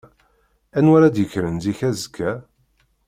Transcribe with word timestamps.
Anwa 0.77 0.95
ara 0.97 1.13
d-yekkren 1.15 1.57
zik 1.63 1.79
azekka? 1.89 2.31